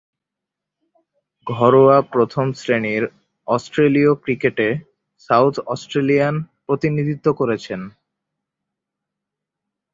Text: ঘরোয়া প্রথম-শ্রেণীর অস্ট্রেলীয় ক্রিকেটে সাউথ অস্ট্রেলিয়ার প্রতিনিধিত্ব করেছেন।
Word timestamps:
ঘরোয়া 1.47 1.97
প্রথম-শ্রেণীর 2.13 3.03
অস্ট্রেলীয় 3.47 4.11
ক্রিকেটে 4.15 4.67
সাউথ 5.29 5.55
অস্ট্রেলিয়ার 5.65 6.35
প্রতিনিধিত্ব 6.65 7.27
করেছেন। 7.33 7.81